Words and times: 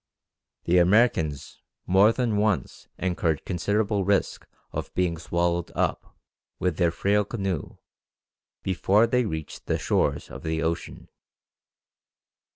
The 0.63 0.79
Americans 0.79 1.61
more 1.85 2.11
than 2.11 2.35
once 2.37 2.87
incurred 2.97 3.45
considerable 3.45 4.03
risk 4.03 4.47
of 4.71 4.91
being 4.95 5.15
swallowed 5.19 5.71
up, 5.75 6.17
with 6.57 6.77
their 6.77 6.89
frail 6.89 7.23
canoe, 7.23 7.77
before 8.63 9.05
they 9.05 9.25
reached 9.25 9.67
the 9.67 9.77
shores 9.77 10.31
of 10.31 10.41
the 10.41 10.63
ocean. 10.63 11.07